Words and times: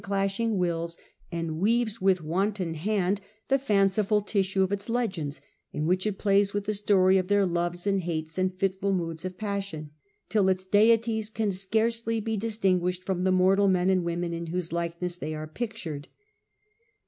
clashing 0.01 0.57
wills, 0.57 0.97
and 1.31 1.59
weaves 1.59 2.01
with 2.01 2.23
wanton 2.23 2.73
hand 2.73 3.21
the 3.49 3.59
fanciful 3.59 4.19
tissue 4.19 4.63
of 4.63 4.71
its 4.71 4.89
legends, 4.89 5.41
in 5.73 5.85
which 5.85 6.07
it 6.07 6.17
plays 6.17 6.55
with 6.55 6.65
the 6.65 6.73
story 6.73 7.19
of 7.19 7.27
their 7.27 7.45
loves 7.45 7.85
and 7.85 8.01
hates 8.01 8.39
and 8.39 8.51
fitful 8.55 8.91
moods 8.91 9.25
of 9.25 9.37
passion, 9.37 9.91
till 10.27 10.49
its 10.49 10.65
deities 10.65 11.29
can 11.29 11.51
scarcely 11.51 12.19
be 12.19 12.35
distinguished 12.35 13.03
from 13.03 13.23
the 13.25 13.31
mortal 13.31 13.67
men 13.67 13.91
and 13.91 14.03
women 14.03 14.33
in 14.33 14.47
whose 14.47 14.73
likeness 14.73 15.19
they 15.19 15.35
are 15.35 15.45
pictured. 15.45 16.07